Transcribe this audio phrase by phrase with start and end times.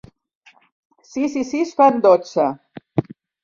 [1.11, 2.51] Sis i sis fan dotze.